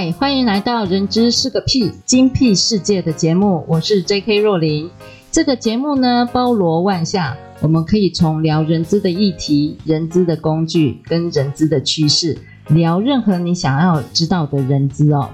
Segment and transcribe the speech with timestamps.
[0.00, 4.38] 嗨，欢迎来到《人资是个屁精辟世界》的节目，我是 J.K.
[4.38, 4.88] 若琳。
[5.32, 12.38] 这个节目呢，包罗万象，我们可以从聊人资的议题、人资的工具跟人资的趋势。
[12.68, 15.30] 聊任何你想要知道的人资哦，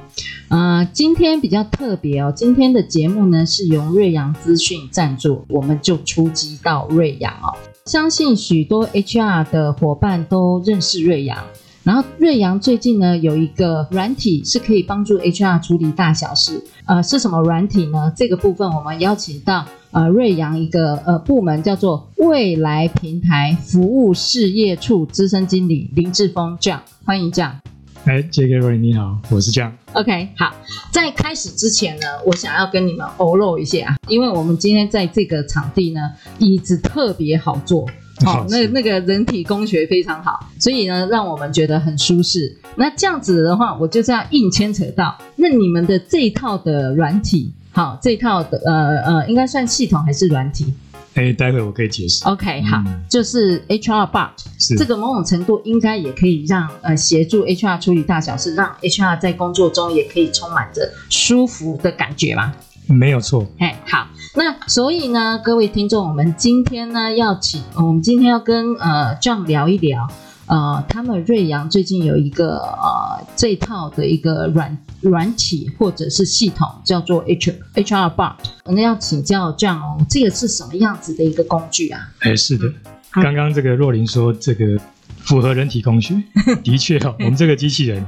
[0.48, 7.53] 啊、今天比较特别哦，今天的节目呢是由瑞阳资讯赞助，我们就出击到瑞阳哦。
[7.85, 11.45] 相信许多 HR 的伙伴都认识瑞阳，
[11.85, 18.13] 然后瑞阳最近呢有一个软体是可以帮助 HR 处理大小事，呃，是什么软体呢？
[18.17, 19.65] 这个部分我们邀请到。
[19.93, 27.61] 呃，瑞阳一个呃部门叫做未来平台服务事业处资深经理林志峰这样，欢迎这样。
[28.05, 28.55] 哎，J.K.
[28.55, 29.73] 若羚你好，我是这样。
[29.93, 30.53] OK，好，
[30.91, 36.01] 在开始之前呢，我想要跟你们欧露一下，因为我们今天在这个场地呢，
[36.41, 37.93] 椅子特别好坐，好、
[38.25, 42.56] 哦，那那个人体工学非常好，所以呢，让我们觉得很舒适。
[42.77, 47.52] 那这样子的话，我就这样硬牵扯到，那你们的这一套的软体。
[47.72, 50.72] 好，这一套的呃呃，应该算系统还是软体？
[51.14, 52.25] 哎，待会我可以解释。
[52.25, 62.52] OK，好，嗯、就是 HR Bot，是这个某种程度应该也可以让呃协助 HR 处理大小事，让 HR 在工作中也可以充满着舒服的感觉嘛？
[62.87, 63.47] 没有错。
[63.59, 70.08] 哎，好，那所以呢，各位听众，我们今天呢要请，我们今天要跟呃 John 聊一聊。
[70.47, 78.35] 呃，他们瑞阳最近有一个呃这套的一个软软体或者是系统，叫做 H HR Bot。
[78.67, 82.11] 那要请教这样哦，这个是什么样子的一个工具啊？
[82.20, 82.70] 哎，是的，
[83.13, 84.79] 刚刚这个若琳说这个
[85.20, 86.23] 符合人体工学，
[86.63, 88.05] 的确哦，我们这个机器人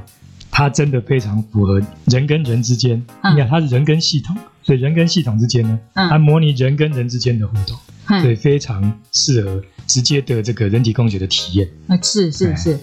[0.51, 3.03] 它真的非常符合人跟人之间。
[3.33, 7.77] 你看，它是人跟系统，所以人跟系统之间呢，它模拟人跟人之间的互动。
[8.21, 11.65] 对，非常适合直接的这个人体工学的体验。
[11.87, 12.77] 啊，是是是。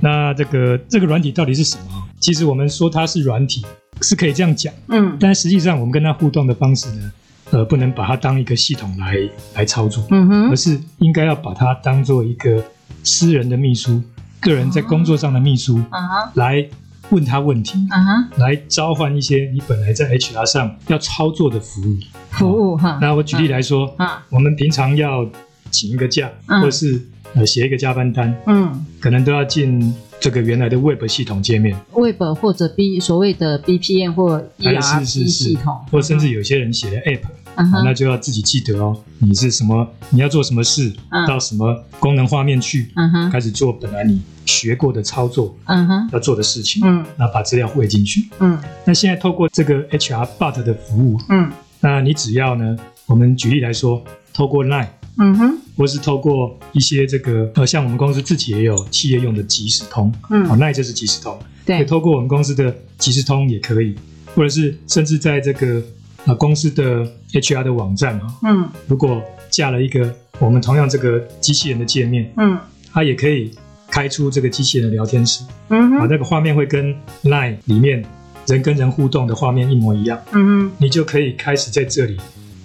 [0.00, 2.08] 那这个这个软体到底是什么？
[2.20, 3.66] 其实我们说它是软体，
[4.00, 4.72] 是可以这样讲。
[4.90, 5.16] 嗯。
[5.18, 7.12] 但实际上我们跟它互动的方式呢，
[7.50, 9.16] 呃，不能把它当一个系统来
[9.56, 10.06] 来操作。
[10.12, 10.50] 嗯哼。
[10.50, 12.62] 而是应该要把它当做一个
[13.02, 14.00] 私人的秘书，
[14.38, 15.82] 个人在工作上的秘书。
[15.90, 16.64] 啊来。
[17.10, 18.38] 问他问题，uh huh.
[18.38, 21.96] 来召唤一些你本来在 HR 上要操作的服务，
[22.30, 22.98] 服务哈。
[23.00, 24.10] 那我举例来说，uh huh.
[24.30, 25.26] 我们平常要
[25.70, 26.60] 请一个假，uh.
[26.60, 27.00] 或是
[27.34, 28.78] 呃写一个加班单，嗯、uh，huh.
[29.00, 37.20] 可能都要进这个原来的 Web 系统界面，Web 或者 B 所谓的 BPM 或 ERP 系统，或甚至有些人写的 App。
[37.58, 37.82] Uh.
[37.84, 41.26] 那就要自己记得哦，你是什么，你要做什么事，uh.
[41.26, 43.30] 到什么功能画面去，uh huh.
[43.32, 48.60] 开始做本来你学过的操作嗯哼要做的事情，嗯、uh，那、把资料汇进去，嗯、uh，huh.
[48.84, 51.52] 那现在透过这个 HR Bot 的服务，嗯、uh，huh.
[51.80, 52.76] 那你只要呢，
[53.06, 54.86] 我们举例来说，透过 Line，
[55.16, 55.56] 嗯哼、uh，huh.
[55.76, 61.36] 或是透过一些这个呃，像我们公司自己也有企业用的即时通，嗯、uh，哦、huh.，Line 就是即时通，
[61.66, 61.88] 对、uh，huh.
[61.88, 63.96] 透过我们公司的即时通也可以，
[64.36, 65.82] 或者是甚至在这个。
[66.28, 72.58] 啊，公司的 HR 的网站啊，嗯，如果架了一个我们同样这个机器人的界面，嗯，
[72.92, 73.50] 它也可以
[73.90, 76.94] 开出这个机器人的聊天室，嗯，啊，那个画面会跟
[77.24, 78.04] Line 里面
[78.46, 82.18] 人跟人互动的画面一模一样，嗯哼，你就可以开始在这里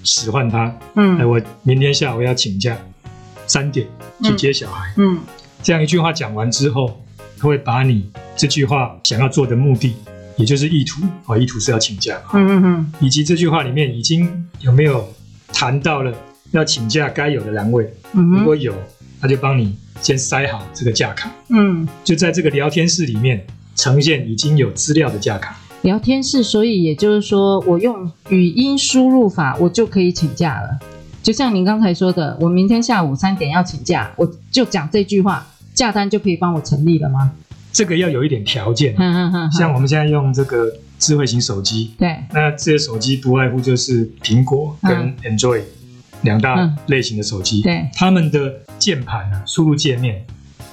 [0.04, 2.78] 使唤他，嗯，哎，我明天下午要请假，
[3.48, 3.88] 三点
[4.22, 5.20] 去接小孩，嗯，
[5.62, 7.02] 这样一句话讲完之后，
[7.40, 9.96] 他会把你这句话想要做的目的。
[10.38, 15.08] 也就是意图啊，意图是要请假，嗯嗯嗯，以及这句话里面已经有没有
[15.50, 16.14] 谈到了
[16.52, 18.74] 要请假该有的栏位，嗯，如果有，
[19.22, 23.46] 他就帮你先塞好这个假卡，嗯，就在这个聊天室里面
[23.76, 25.58] 呈现已经有资料的假卡。
[25.84, 30.80] 聊天室，所以也就是说，我用语音输入法，我就可以请假了。
[31.22, 37.32] 就像您刚才说的，我明天下午三点要请假，我就讲这句话，假单就可以帮我成立了吗？
[37.74, 45.64] 这个要有一点条件，嗯嗯嗯像我们现在用这个智慧型手机，对，那这些手机不外乎就是苹果跟 Android
[46.22, 50.26] 两大类型的手机，对，他们的键盘啊，输入界面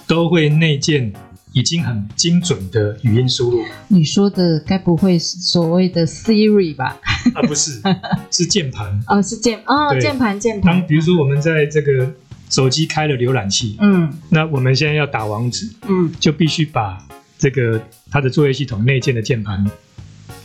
[0.06, 1.12] 都会内建
[1.52, 3.64] 已经很精准的语音输入。
[3.88, 6.96] 你说的该不会是所谓的 Siri 吧？
[7.34, 7.80] 啊，不是，
[8.30, 9.02] 是键盘。
[9.08, 10.78] 哦，是键哦，键盘键盘。
[10.78, 12.12] 当比如说我们在这个
[12.50, 16.98] 手机开了浏览器，嗯，那我们现在要打网址，嗯，就必须把
[17.38, 17.80] 这个
[18.10, 19.64] 它的作业系统内建的键盘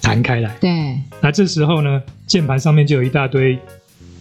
[0.02, 0.56] 弹开来。
[0.62, 0.98] 对。
[1.20, 3.60] 那这时候呢，键盘上面就有一大堆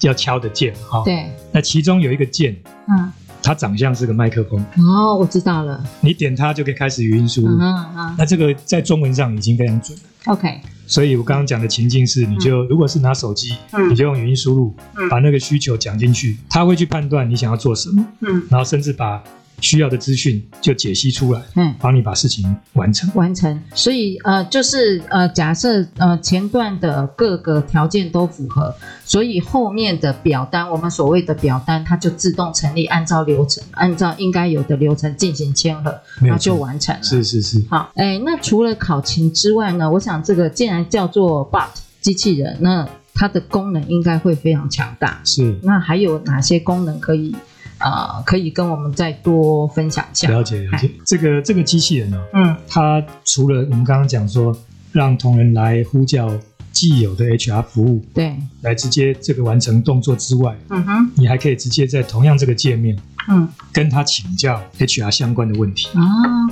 [0.00, 1.02] 要敲的键，哈。
[1.04, 1.26] 对。
[1.52, 2.56] 那其中有一个键，
[2.88, 3.12] 嗯。
[3.46, 5.84] 它长相是个麦克风哦，我知道了。
[6.00, 7.48] 你点它就可以开始语音输入。
[7.60, 8.14] 嗯嗯。
[8.16, 10.04] 那这个在中文上已经非常准了。
[10.32, 10.60] OK。
[10.86, 13.54] 所以我刚刚讲的情境是，你就如果是拿手机，
[13.88, 14.74] 你就用语音输入，
[15.10, 19.22] 把那个需求讲进去，他会去判断你想要做什么，嗯，然后甚至把。
[19.64, 23.10] 需要的资讯就解析出来，嗯，帮你把事情完成。
[23.14, 28.74] 完成，所以呃，就是呃，假设呃前段的各个条件都符合，
[29.06, 37.02] 所以后面的表单，我们所谓的表单，它就自动成立，按照流程，按照应该有的流程进行签核，然后就完成了。
[37.02, 37.64] 是是是。
[37.70, 39.90] 好，哎，那除了考勤之外呢？
[39.90, 41.68] 我想这个既然叫做 bot
[42.02, 45.20] 机器人，那它的功能应该会非常强大。
[45.24, 45.58] 是。
[45.62, 47.34] 那还有哪些功能可以？
[47.78, 50.28] 啊、呃，可以跟我们再多分享一下。
[50.28, 54.56] 了解了解，这个这个机器人呢、哦，嗯，它除了我们刚刚讲说
[54.92, 56.30] 让同仁来呼叫
[56.72, 62.98] 既有的 HR 服务，对，来直接这个完成动作之外，嗯哼，你还可以直接在同样这个界面，
[63.28, 65.88] 嗯，跟他请教 HR 相关的问题。
[65.94, 66.02] 啊，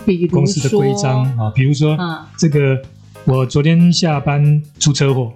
[0.07, 2.81] 比如公司的规章啊，比如说，嗯，这个
[3.25, 5.33] 我昨天下班出车祸，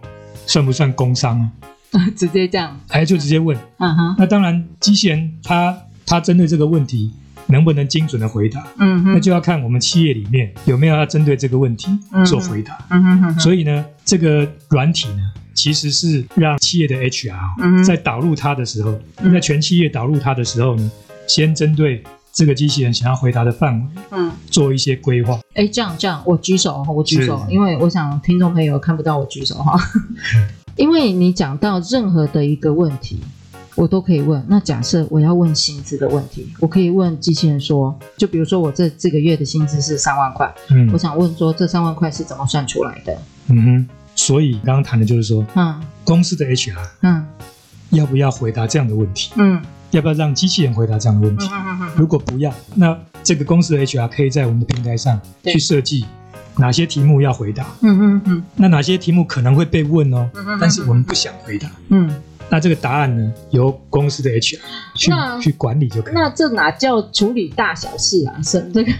[0.47, 1.51] 算不算工伤啊？
[2.17, 7.13] 直接这样，哎，就直接问，嗯哼，那当然，机器人它它针对这个问题
[7.49, 11.89] 能不能精准的回答，嗯哼，那就要看我们企业里面有没有要针对这个问题
[12.25, 20.91] 做回答，嗯哼，嗯哼，所以呢，这个软体呢，其实是让企业的 HR 在导入它的时候，嗯、在全企业导入它的时候呢，
[21.27, 22.03] 先针对
[22.37, 25.41] 这个机器人想要回答的范围，嗯，做一些规划。
[25.55, 29.75] 哎，这样这样，我举手，我举手，因为我想听众朋友看不到我举手哈。
[30.77, 33.19] 因为你讲到任何的一个问题，
[33.75, 34.45] 我都可以问。
[34.49, 43.19] 那假设我要问薪资的问题，我可以问机器人说，就比如说我这这个月的薪资是三万块，嗯，我想问说这三万块是怎么算出来的？
[43.49, 43.89] 嗯哼。
[44.15, 47.27] 所以刚刚谈的就是说，嗯，公司的 HR，嗯，
[47.91, 49.33] 要不要回答这样的问题？
[49.37, 49.63] 嗯，
[49.97, 51.49] 要不要让机器人回答这样的问题？
[51.97, 56.05] 如果不要，那这个公司的 HR 可以在我们的平台上去设计。
[56.59, 57.67] 哪些题目要回答？
[57.83, 58.43] 嗯嗯嗯。
[58.57, 60.27] 那哪些题目可能会被问哦？
[60.59, 61.71] 但是我们不想回答。
[61.89, 62.15] 嗯。
[62.49, 63.33] 那这个答案呢？
[63.51, 64.59] 由公司的 HR
[64.95, 65.13] 去
[65.43, 66.15] 去管理就可以。
[66.15, 68.41] 那这哪叫处理大小事啊？
[68.43, 68.93] 是这个。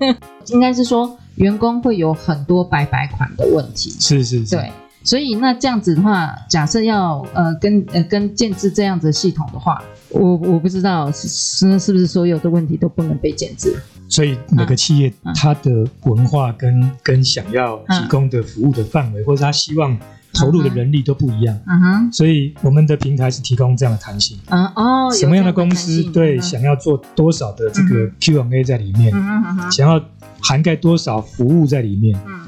[0.48, 3.90] 应该是说员工会有很多白白款的问题。
[4.00, 4.56] 是是是。
[4.56, 4.72] 对。
[5.04, 13.76] 所以那这样子的话，假设要呃跟呃跟建制这样子的系统的话，我我不知道是是是不是所有的问题都不能被建制。
[14.08, 19.98] 所以每个企业它的文化跟跟想要提供的服务的范围，或者他希望
[20.34, 21.58] 投入的人力都不一样。
[21.66, 22.12] 嗯哼。
[22.12, 24.38] 所以我们的平台是提供这样的弹性。
[24.50, 25.10] 嗯哦。
[25.12, 29.12] 什么样的公司对想要做多少的这个 Q&A 在里面？
[29.14, 30.00] 嗯，想要
[30.42, 32.18] 涵盖多少服务在里面？
[32.26, 32.43] 嗯。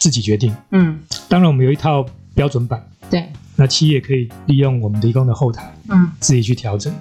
[0.00, 0.52] 自己决定。
[0.72, 0.98] 嗯。
[1.28, 2.04] 当然，我们有一套
[2.34, 2.84] 标准版。
[3.08, 3.28] 对。
[3.54, 6.92] 那企业可以利用我们提供的后台，嗯，自己去调整。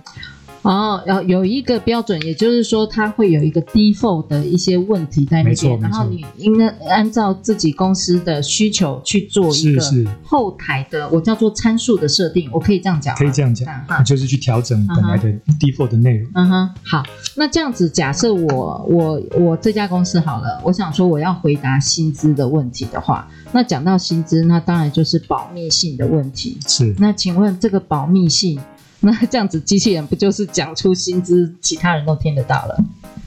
[0.61, 9.81] 哦，要有一个标准，也就是说，它会有一个 default 的一些问题在那边，然后你应该按照自己公司的需求去做一个
[10.23, 13.67] 后台的，我叫做参数的设定，我可以这样讲，可以这样讲，
[14.03, 16.29] 就是去调整本来的 default 的内容。
[16.33, 17.03] 嗯哼，好，
[17.35, 26.57] 那这样子，假设我我我这家公司好了，我想说我要回答薪资的问题的话，那讲到薪资，那当然就是保密性的问题。
[26.67, 28.59] 是，那请问这个保密性？
[29.01, 32.83] 那这样子，机器人不就是讲出薪资，其他人都听得到了？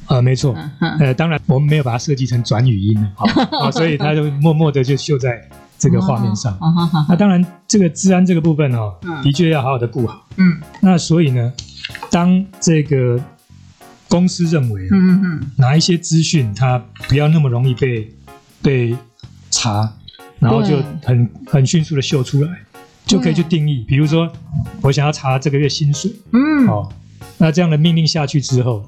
[0.08, 0.54] 呃，没错。
[1.00, 2.98] 呃，当然，我们没有把它设计成转语音
[3.60, 5.40] 啊， 所以它就默默的就秀在
[5.78, 6.58] 这个画面上。
[7.08, 10.26] 那当然，这个治安这个部分哦，的确要好好的顾好。
[10.36, 10.60] 嗯。
[10.80, 11.52] 那所以呢，
[12.10, 13.18] 当这个
[14.08, 18.12] 公司认为，嗯嗯，哪一些资讯它不要那么容易被
[18.60, 18.94] 被
[19.50, 19.90] 查，
[20.38, 22.50] 然后就很很迅速的秀出来。
[23.06, 24.30] 就可以去定义，比如说，
[24.80, 26.88] 我想要查这个月薪水，嗯，哦，
[27.38, 28.82] 那这样的命令下去之后，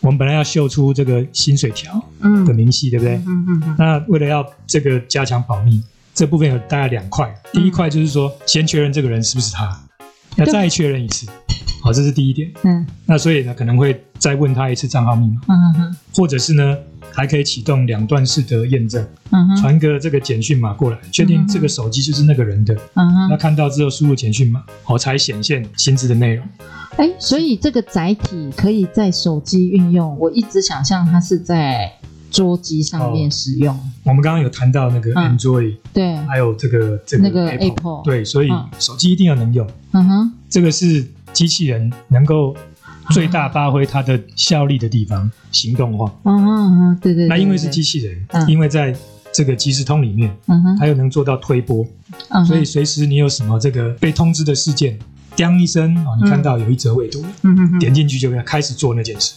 [0.00, 3.16] 我们本来要秀出这个薪水条，嗯，的明细，对不对？
[3.26, 3.76] 嗯嗯嗯。
[3.78, 5.82] 那为了要这个加强保密，
[6.14, 9.80] 这部分有大概两块，第一块就是说，先确认这个人是不是他，
[10.36, 11.26] 那再确认一次，
[11.82, 12.86] 好，这是第一点，嗯。
[13.06, 16.76] 那所以呢，可能会再问他一次账号密码，嗯嗯，或者是呢。
[17.12, 19.06] 还可以启动两段式的验证，
[19.60, 22.76] 传个这个简讯码过来，确定这个手机就是那个人的，
[23.28, 26.46] 那看到之后输入简讯码，好，才显现薪资的内容。
[26.96, 30.18] 哎、欸，所以这个载体可以在手机运用。
[30.18, 31.92] 我一直想象它是在
[32.30, 33.72] 桌机上面使用。
[33.74, 38.48] 哦、我们刚刚有谈到那个 Android，、嗯、对，还有这个这个 Apple, 那个 Apple，对，所以
[38.80, 39.64] 手机一定要能用。
[39.92, 42.56] 嗯哼，这个是机器人能够
[43.10, 46.12] 最大发挥它的效力的地方，嗯、行动化。
[46.24, 47.28] 嗯嗯，对对，对。
[47.28, 48.94] 那因为是机器人，嗯、因为在
[49.32, 51.86] 这个即时通里面，嗯哼，它又能做到推波，
[52.30, 54.98] 嗯、所以随时你有什么这个被通知的事件。
[55.36, 59.34] 当一声哦，你看到有一则未读，嗯点进去就要开始做那件事。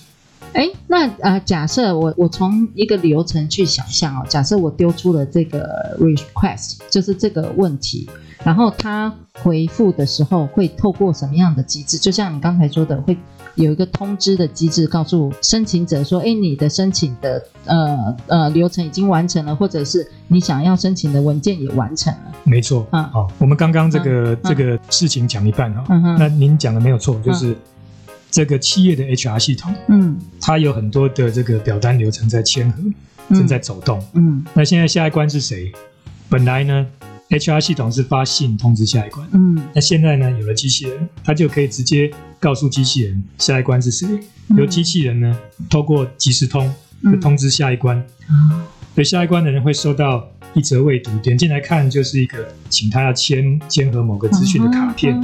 [0.54, 8.10] 哎，那呃，假设我我从一个流程去想象哦，假设我丢出了这个 request，就是这个问题，
[8.44, 9.14] 然后他
[9.44, 12.00] 回复的时候会透过什么样的机制？
[12.00, 13.16] 就像你刚才说的，会
[13.56, 22.34] 有一个通知的机制，告诉申请者说，哎，你的申请的呃呃流程已经完成了，或者是你想要申请的文件也完成了。
[22.44, 25.86] 没错，嗯，好，我们刚刚这个、嗯、这个事情讲一半哈，
[26.18, 27.56] 那您讲的没有错，就是。
[28.34, 32.82] 这个企业的 HR 系统，嗯，它有很多的这个表单流程在签合，
[33.28, 35.70] 嗯、正在走动，嗯，那现在下一关是谁？
[36.30, 36.88] 本来呢
[37.32, 44.08] ，HR 系统是发信通知下一关，嗯，那现在呢，有了机器人，它就可以直接告诉机器人下一关是谁，
[44.50, 45.36] 嗯、由机器人呢
[45.70, 46.72] 透过即时通
[47.04, 47.98] 就通知下一关，
[48.30, 48.62] 嗯，
[48.94, 50.28] 所以下一关的人会收到。
[50.54, 55.18] 一则未读，点进来看就是一个请他要签签合某个资讯的卡片，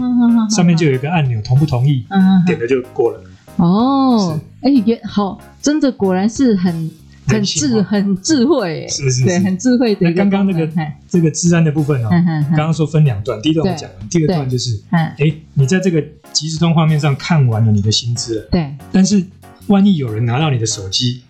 [0.50, 2.06] 上面就有一个按钮，同不同意？
[2.46, 3.22] 点了就过了。
[3.58, 6.90] 哦，哎，也好，真的果然是很
[7.28, 10.10] 很智很智慧，是是是，很智慧的。
[10.10, 10.68] 那刚刚那个
[11.08, 12.10] 这个治安的部分哦，
[12.50, 19.24] 刚刚说分两段，第一段我讲完，第二段就是，哎，你在这个即时通画面上看完了你的薪资了，对，但是
[19.68, 21.22] 万一有人拿到你的手机，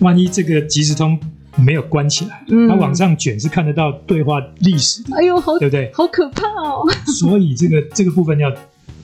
[0.00, 1.18] 万一这个即时通。
[1.56, 5.16] 没有关起来，它往上卷是看得到对话历史的。
[5.16, 5.88] 哎呦，好，对不对？
[5.94, 6.82] 好可怕哦！
[7.06, 8.52] 所以这个这个部分要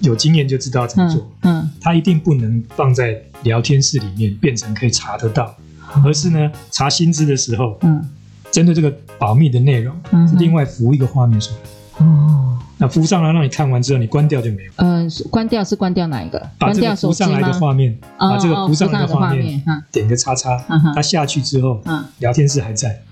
[0.01, 1.31] 有经验就知道怎么做。
[1.43, 5.57] 嗯，它一定不能放在聊天室里面变成可以查得到，
[6.05, 8.09] 而是呢，查薪资的时候，嗯，
[8.51, 9.95] 针对这个保密的内容，
[10.29, 12.07] 是另外浮一个画面出来。
[12.07, 12.59] 哦。
[12.81, 14.73] 那浮上来让你看完之后，你关掉就没有。
[14.77, 16.41] 嗯，关掉是关掉哪一个？
[16.59, 20.57] 把这个浮上来的画面，把这个浮上来的画面，点个叉叉，
[20.95, 21.81] 它下去之后，
[22.19, 23.03] 聊天室还在，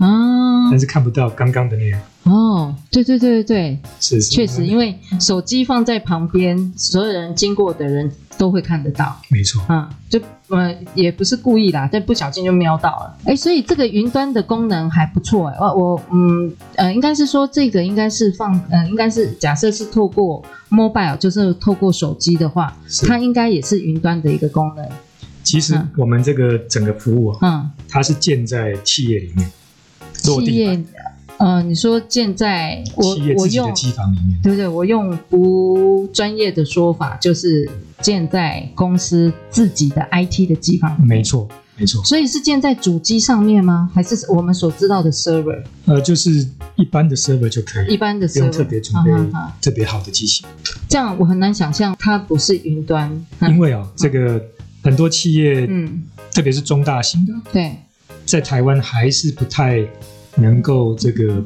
[0.71, 2.01] 但是看不到刚刚的内容。
[2.25, 9.17] 哦，对对对对对，是是，确实，因为手机放在旁边，所有人经过的人都会看得到。
[9.31, 13.17] 没错，嗯，就呃也不是故意啦，但不小心就瞄到了。
[13.25, 24.89] 哎，所以这个云端的功能还不错哎，我我嗯呃，应该是说这个应该是放呃，应该是假设是透过 mobile，就是透过手机的话，它应该也是云端的一个功能。
[25.43, 29.51] 其实我们这个整个服务啊，嗯，它是建在企业里面，
[30.27, 30.85] 落地版。
[31.39, 34.67] 呃，你说建在我我用机房里面，对不对？
[34.67, 41.01] 我用不专业的说法，就是建在公司自己的 IT 的机房。
[41.07, 41.49] 没错，
[41.79, 42.05] 没错。
[42.05, 43.91] 所以是建在主机上面吗？
[43.95, 45.63] 还是我们所知道的 server？
[45.87, 49.11] 呃，就是一般的 server 就可以，一般的 server，不用特别准备
[49.63, 50.47] 特别好的机型。
[50.89, 54.45] 这样我很难想象它不是云端，因为啊，这个
[54.83, 57.77] 很多企业，嗯，特别是中大型的，对，
[58.27, 59.87] 在台湾还是不太。
[60.41, 61.45] 能够这个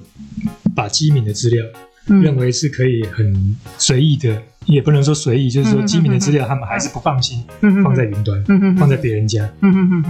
[0.75, 1.65] 把机敏的资料，
[2.05, 7.45] 认为是可以很随意的，也不能说随意，就是说机敏的资料，他们还是不放心
[7.83, 8.43] 放在云端，
[8.77, 9.49] 放在别人家，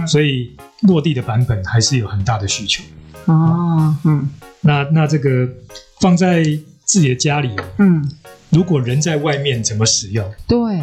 [0.07, 2.83] 所以落地的版本还是有很大的需求。
[3.25, 4.29] 哦，嗯，
[4.61, 5.47] 那那这个
[6.01, 6.43] 放在
[6.85, 8.03] 自己的家里，嗯，
[8.49, 10.29] 如果人在外面怎么使用？
[10.47, 10.81] 对，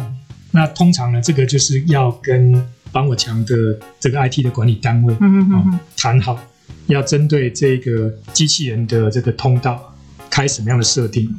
[0.51, 2.53] 那通常呢，这个就是要跟
[2.91, 3.55] 防火墙的
[3.99, 6.39] 这个 IT 的管理单位，嗯嗯，谈好。
[6.87, 9.90] 要针对这个机器人的这个通道
[10.31, 11.29] 开什么样的设定？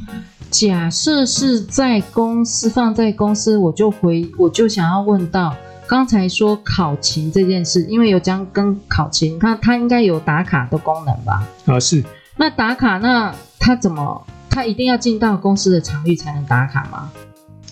[0.50, 5.56] 假设是在公司放在公司，我就回我就想要问到
[5.86, 11.42] 刚才说考勤这件事，因为有讲跟考勤，它它应该有打卡的功能吧？
[11.66, 12.04] 啊，是。
[12.36, 17.10] 那打卡，那它怎么它一定要进到公司的场域才能打卡吗？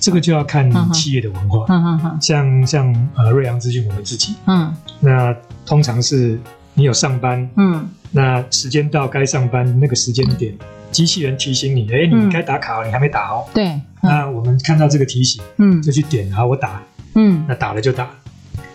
[0.01, 1.67] 这个就要看企业的文化。
[1.69, 2.19] 嗯嗯嗯。
[2.21, 6.41] 像像呃瑞阳资讯我们自己，嗯，那通常是。
[6.75, 10.57] 你有上班，嗯，那时间到该上班那个时间点，
[10.91, 13.45] 机器人提醒你，哎，你该打卡哦，你还没打哦。
[13.55, 16.83] 对，那我们看到这个提醒，嗯，就去点，好，我打，
[17.15, 18.11] 嗯，那打了就打，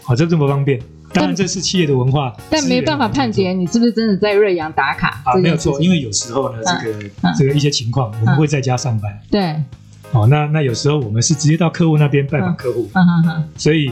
[0.04, 0.80] 好，就这么方便。
[1.14, 5.22] 当然这是企业的文化，但没办法判别你是不是真的在瑞阳打卡。
[5.24, 9.18] 啊，没有错，因为有时候呢，这个这个一些情况，我们会在家上班。
[9.30, 9.56] 对，
[10.12, 13.92] 好，那那有时候我们是直接到客户那边拜访客户，嗯嗯嗯，所以。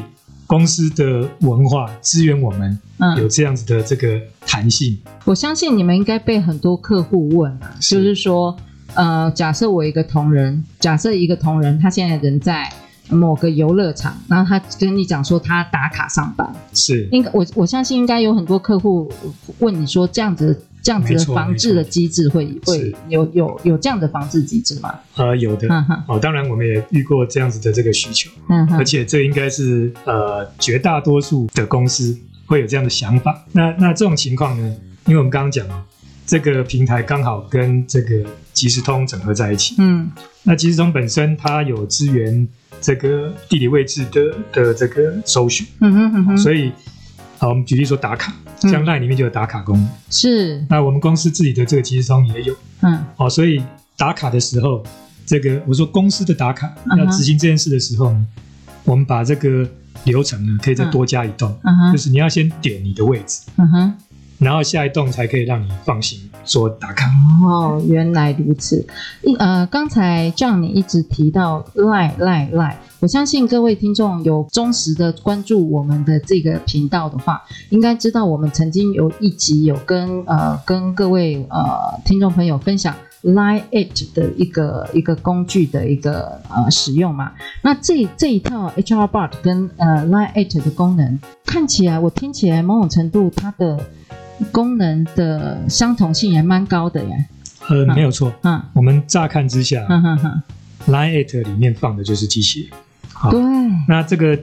[0.54, 3.18] 公司的文化支援我们，嗯。
[3.18, 4.96] 有这样子的这个弹性。
[5.06, 7.96] 嗯，我相信你们应该被很多客户问啊，是。
[7.96, 8.56] 就是说，
[8.94, 12.72] 呃，假设我一个同仁，假设一个同仁，他现在人在
[13.10, 17.10] 某个游乐场，然后他跟你讲说他打卡上班，是。
[17.12, 19.12] 应该我我相信应该有很多客户
[19.58, 24.94] 问你说这样子这样子的防治的机制会会有有有这样的防治机制吗？
[25.16, 25.68] 呃，有的，
[26.08, 33.44] 哦，当然我们也遇过这样子的这个需求，嗯，而且这应该是呃绝大多数的公司会有这样的想法。
[33.54, 34.76] 那那这种情况呢，
[35.08, 35.86] 因为我们刚刚讲了。
[36.26, 39.76] 这个平台刚好跟这个即时通整合在一起。
[39.78, 40.10] 嗯，
[40.44, 42.48] 那即时通本身它有资源
[42.80, 45.68] 这个地理位置的的这个搜寻。
[45.82, 46.38] 嗯哼嗯哼。
[46.38, 46.72] 所以，
[47.38, 48.34] 好，我们举例说打卡，
[48.70, 49.90] 像 LINE 里面就有打卡功能。
[50.10, 50.66] 是。
[50.70, 52.56] 那我们公司自己的这个即时通也有。
[52.82, 53.00] 嗯。
[53.16, 53.64] 好，所以
[53.98, 54.84] 打卡的时候，
[55.26, 58.26] 这个我说公司的打卡要执行这件事的时候呢，
[58.84, 59.68] 我们把这个
[60.04, 61.54] 流程呢可以再多加一段。
[61.64, 61.92] 嗯哼。
[61.92, 63.42] 就是你要先点你的位置。
[63.58, 63.94] 嗯哼。
[64.40, 67.10] 然后下一栋才可以让你放心说打卡
[67.46, 68.86] 哦，原来如此。
[69.22, 87.34] 一呃，刚才 John 你一直提到 Line Line Line，我相信各位听众有忠实的关注我们的这个频道的话，应该知道我们曾经有一集有跟呃跟各位呃听众朋友分享 Line It 的一个一个工具的一个呃使用嘛。
[87.62, 93.86] 那这这一套 HR Bot 跟呃 Line It 的功能，看起来我听起来某种程度它的
[94.54, 97.26] 功能的相同性也蛮高的耶。
[97.68, 98.32] 呃，没有错。
[98.44, 100.42] 嗯，我们乍看之下，嗯哼哼
[100.88, 102.70] ，Line@ 里面放的就是机器人。
[103.24, 103.42] 好，对。
[103.88, 104.38] 那这个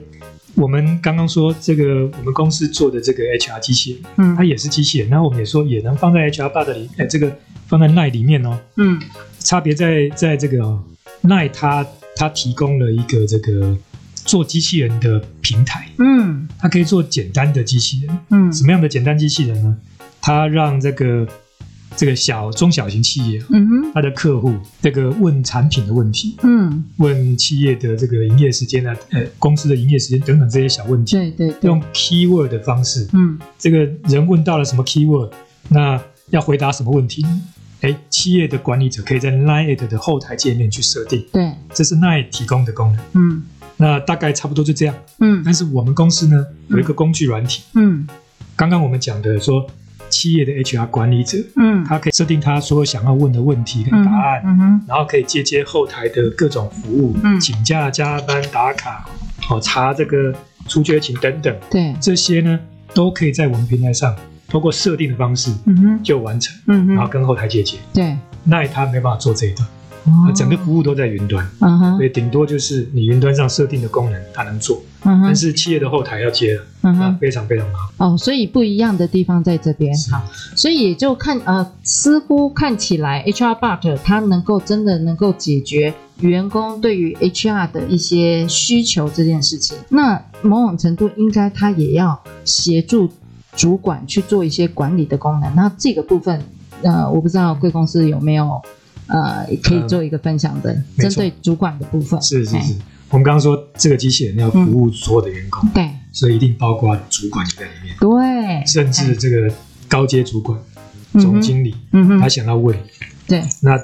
[0.55, 5.09] 我们刚刚说这个我们公司做的这个 HR 机器人，嗯，它也是机器人。
[5.11, 7.31] 那我们也说也能放在 HR Bot 里，哎，这个
[7.67, 8.59] 放在 Line 里面哦。
[8.77, 8.99] 嗯。
[9.39, 10.83] 差别在在这个、哦、
[11.23, 11.85] Line 它
[12.15, 13.77] 它提供了一个这个。
[14.23, 19.75] 做机器人的平台，嗯，它可以做简单的机器人，嗯，什么样的简单机器人呢？
[20.21, 21.27] 它让这个
[21.95, 35.31] 这个小中小型企业，嗯哼，它的客户这个问产品的问题，嗯，问企业的这个营业时间啊，呃，公司的营业时间等等这些小问题，对对，用 keyword 的方式，嗯，这个人问到了什么 keyword，
[35.69, 37.25] 那要回答什么问题？
[37.81, 43.43] 哎，企业的管理者可以在 Line@ 的后台界面去设定，对，这是 Line 提供的功能，嗯。
[43.77, 48.07] 那大概差不多就这样，嗯，但是我们公司呢有一个工具软体，嗯，
[48.55, 49.65] 刚刚我们讲的说
[50.11, 59.05] 企业的 HR 管理者，嗯，他可以设定他所有想要问的问题跟答案，嗯哼，然后可以接接后台的各种服务，嗯，请假、加班、打卡，
[59.49, 60.35] 哦，查这个
[60.67, 62.59] 出缺勤等等，对，这些呢
[62.93, 64.15] 都可以在我们平台上
[64.47, 69.67] 通过设定的方式，嗯哼，就完成，嗯哼，然后跟后台接接，对，那他没办法做这一段。
[70.03, 78.09] 哦、整个服务都在云端，嗯哼，所以顶多就是你云端上设定的功能它能做，嗯哼，但是企业的后台要接了，嗯哼，非常非常麻烦。
[78.09, 80.23] 哦，所以不一样的地方在这边，好，
[80.55, 93.07] 所以也就看呃，似乎看起来 HR Bot 它能够真的能够解决员工对于 HR 的一些需求这件事情，那某种程度应该它也要协助
[93.55, 95.55] 主管去做一些管理的功能。
[95.55, 96.41] 那这个部分，
[96.81, 98.59] 呃，我不知道贵公司有没有。
[99.11, 102.21] 呃，可以做一个分享的，嗯、针对主管的部分。
[102.21, 102.73] 是是是，
[103.09, 109.53] 我们刚刚说这个机器人要服务所有的员工，嗯、对，所以一定包括主管在里面，对，甚至这个
[109.87, 110.57] 高阶主管、
[111.13, 112.75] 嗯、总经理，嗯哼，他想要问，
[113.27, 113.77] 对，那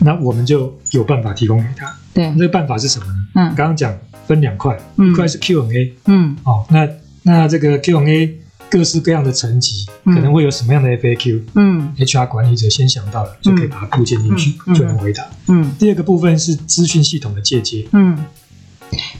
[0.00, 1.94] 那我们就有办法提供给他。
[2.12, 3.12] 对，那个办法是什么呢？
[3.34, 6.88] 嗯，刚刚讲分两块，一块是 Q&A，嗯，哦，那
[7.22, 8.41] 那这个 Q&A。
[8.72, 11.42] 各式各样的层级可能会有什么样的 FAQ？
[11.56, 15.22] 嗯，HR 管理者先想到了，就可以把它构建进去，就能回答。
[15.48, 17.86] 嗯，第二个部分是资讯系统的借接。
[17.92, 18.18] 嗯，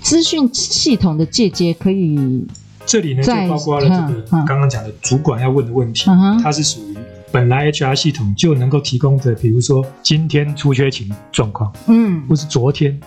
[0.01, 2.47] 资讯系统的借接可以，
[2.87, 6.07] 这里呢就包括了这个刚刚讲的主管要问的问题，
[6.43, 6.97] 它是属于
[7.31, 12.99] 本来 HR 系统就能够提供的，比如说今天出缺勤状况，嗯，或是昨天，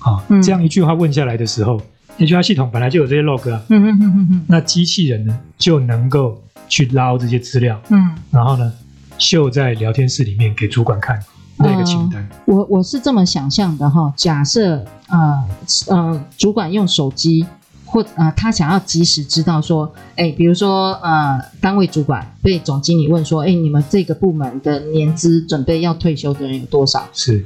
[0.00, 1.80] 啊，这样一句话问下来的时候。
[2.18, 8.72] HR 系统本来就有这些 log 啊，嗯嗯嗯嗯，那机器人呢就能够去捞这些资料，嗯，然后呢
[9.18, 11.18] 秀在聊天室里面给主管看
[11.56, 12.22] 那个清单。
[12.46, 15.44] 呃、我我是这么想象的哈，假设呃
[15.88, 17.44] 呃主管用手机
[17.84, 27.08] 或呃他想要及时知道说，哎，比如说呃单位主管被总经理问说，哎，你们这个部门的年资准备要退休的人有多少？
[27.12, 27.44] 是，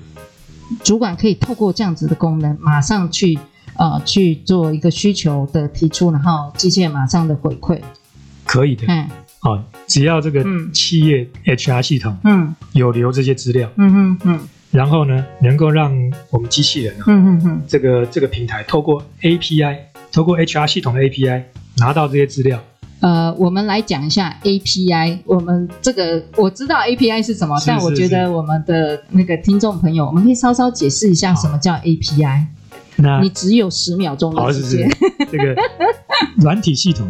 [0.84, 3.38] 主管可以透过这样子的功能马上去。
[3.78, 7.80] 呃，去做一个需求的提出，然后机械马上的回馈，
[8.44, 8.84] 可以的。
[8.88, 14.40] 嗯，好，只要这个企业 HR 系统，嗯，有留这些资料，嗯嗯嗯，
[14.72, 15.92] 然后呢，能够让
[16.30, 19.76] 我们机器人，嗯嗯嗯，这个这个平台透过 API，
[20.10, 21.44] 透过 HR 系统的 API
[21.76, 22.60] 拿到这些资料。
[22.98, 32.46] 呃，我们来讲一下 API，我们这个我知道 API 是什么，是是是，但我觉得我们的那个听众朋友，我们可以稍稍解释一下什么叫 API。
[32.98, 34.90] 那你只有十秒钟的时间。
[35.30, 35.54] 这个
[36.36, 37.06] 软体系统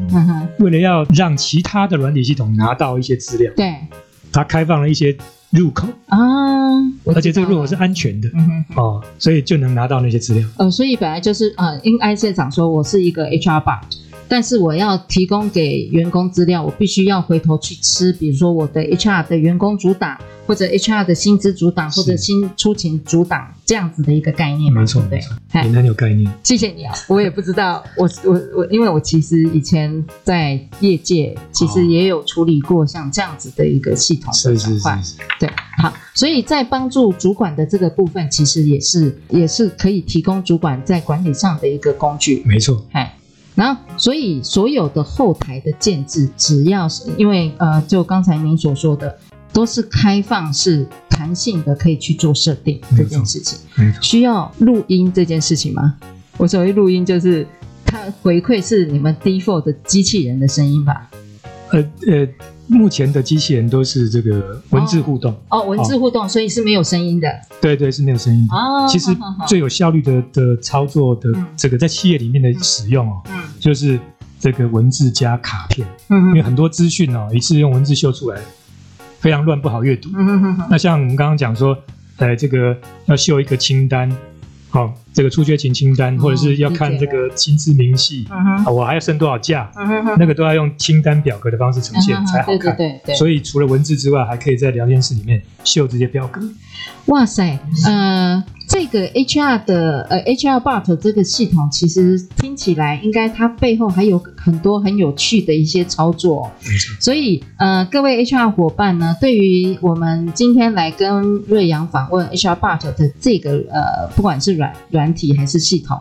[0.59, 3.75] 为了要让其他的软体系统拿到一些资料，对，
[4.33, 5.17] 它开放了一些
[5.51, 6.19] 入口啊，
[7.07, 8.29] 而且这个入口是安全的，
[8.77, 10.47] 哦，所以就能拿到那些资料。
[10.59, 13.81] 呃，所以本来就是呃，应该现场说我是一个 HR bot。
[14.29, 24.73] 但是我要提供给员工资料，我必须要回头去吃，比如说我的 HR 的员工组档，或者 HR 的薪资组档，或者新出勤组档这样子的一个概念。
[24.73, 25.21] 没错，对，
[25.67, 26.31] 你很有概念。
[26.43, 35.03] 谢谢你啊，我也不知道，我 我我，因为我其实以前在业界其实也有处理过像这样子的一个系统的转换。
[35.03, 35.23] 是是是是。
[35.41, 35.51] 对，
[35.83, 42.43] 好，所以在帮助主管的这个部分，其实也是也是可以提供主管在管理上的一个工具。
[42.45, 43.15] 没错，哎。
[43.59, 49.19] 然后，所以所有的后台的建置，只要是因为呃，就刚才您所说的，
[49.53, 53.59] 都是开放式、弹性的，可以去做设定这件事情。
[54.01, 55.97] 需要录音这件事情吗？
[56.37, 57.45] 我所谓录音，就是
[57.85, 61.11] 它回馈是你们 default 的机器人的声音吧？
[61.73, 62.29] 呃呃。
[62.69, 67.29] 目前的机器人都是这个文字互动哦，哦，文字互动，哦，所以是没有声音的。
[67.61, 68.55] 对对，是没有声音的。
[68.55, 73.99] 哦，其实最有效率的的操作的这个在企业里面的使用哦，嗯，就是
[74.39, 78.41] 这个文字加卡片，嗯，因为很多资讯哦，一次用文字秀出来，
[79.19, 80.11] 非常乱，不好阅读。
[80.71, 81.77] 那像我们刚刚讲说，
[82.19, 82.77] 呃，这个
[83.07, 84.11] 要秀一个清单。
[84.71, 88.25] 好、哦，这个出缺勤清单，或者是要看这个薪资明细，
[88.73, 92.77] 我还要升多少假，嗯哼，那个都要用清单表格的方式呈现才好看。
[92.77, 96.41] 对对对，所以除了文字之外，还可以在聊天室里面秀这些表格。
[97.07, 98.45] 哇塞，呃。
[98.71, 106.53] 这个 HR 的呃 HR Bot 这个系统，其实听起来应该它背后还有很多很有趣的一些操作。
[106.63, 106.95] 没错。
[107.01, 115.99] 所以呃，各位 HR 伙伴呢，对于我们今天来跟瑞阳访问 HR Bot 的这个呃，不管是软软体还是系统，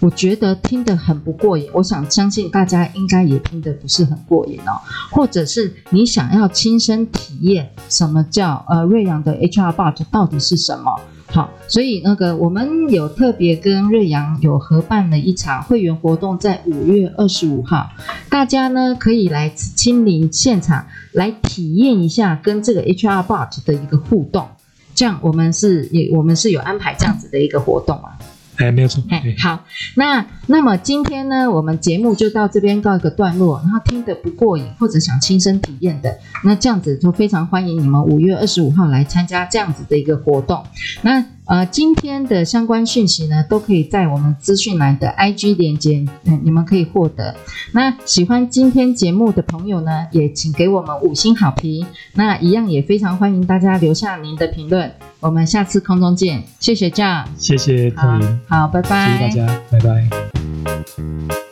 [0.00, 1.68] 我觉得听得很不过瘾。
[1.72, 11.00] 我想相信大家应该也听得不是很过瘾哦，或者是你想要亲身体验什么叫呃瑞阳的 HR Bot 到底是什么？
[11.26, 17.90] 好，所以那个我们有特别跟瑞阳有合办了一场会员活动，在五月二十五号，
[18.28, 24.46] 大家呢可以来亲临现场来体验一下跟这个 HR Bot 的一个互动。
[24.94, 28.13] 这样我们是也我们是有安排这样子的一个活动啊。
[28.56, 29.02] 哎，没有错。
[29.10, 29.64] 哎，好，
[29.96, 33.60] 那那么今天呢，我们节目就到这边告一个段落。
[33.64, 40.64] 然后听得不过瘾，或者想亲身体验的，那这样子就非常欢迎你们五月二十五号来参加这样子的一个活动。
[41.02, 47.34] 那呃，今天的相关讯息呢，都可以在我们资讯栏的 IG 链接，嗯，你们可以获得。
[47.72, 51.86] 那喜欢今天节目的朋友呢，也请给我们五星好评。
[52.14, 54.90] 那一样也非常欢迎大家留下您的评论。
[55.20, 61.43] 我们下次空中见，谢谢 John，谢谢透琳，好，拜拜，谢谢大家，拜拜。